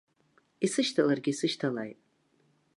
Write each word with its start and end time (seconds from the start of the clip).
Исышьҭаларгьы 0.65 1.31
исышьҭалааит! 1.33 1.99